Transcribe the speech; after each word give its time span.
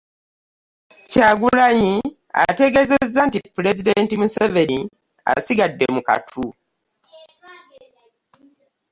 Kyagulanyi 1.11 1.95
ategeezezza 2.45 3.21
nti 3.27 3.37
pulezidenti 3.55 4.13
Museveni 4.21 4.79
asigadde 5.33 5.85
mu 5.95 6.01
kattu. 6.07 6.45